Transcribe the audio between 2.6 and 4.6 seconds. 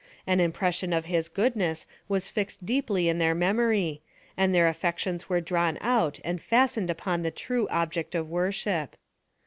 deeply in their memory, and